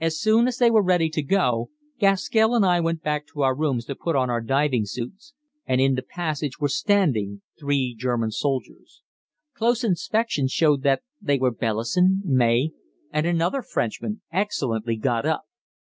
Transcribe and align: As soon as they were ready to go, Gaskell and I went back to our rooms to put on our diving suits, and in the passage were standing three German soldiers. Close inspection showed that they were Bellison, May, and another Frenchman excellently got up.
As 0.00 0.18
soon 0.18 0.48
as 0.48 0.56
they 0.56 0.70
were 0.70 0.80
ready 0.82 1.10
to 1.10 1.20
go, 1.22 1.68
Gaskell 1.98 2.54
and 2.54 2.64
I 2.64 2.80
went 2.80 3.02
back 3.02 3.26
to 3.26 3.42
our 3.42 3.54
rooms 3.54 3.84
to 3.84 3.94
put 3.94 4.16
on 4.16 4.30
our 4.30 4.40
diving 4.40 4.86
suits, 4.86 5.34
and 5.66 5.82
in 5.82 5.96
the 5.96 6.02
passage 6.02 6.58
were 6.58 6.70
standing 6.70 7.42
three 7.60 7.94
German 7.94 8.30
soldiers. 8.30 9.02
Close 9.54 9.84
inspection 9.84 10.48
showed 10.48 10.82
that 10.84 11.02
they 11.20 11.38
were 11.38 11.50
Bellison, 11.54 12.22
May, 12.24 12.70
and 13.10 13.26
another 13.26 13.60
Frenchman 13.60 14.22
excellently 14.32 14.96
got 14.96 15.26
up. 15.26 15.44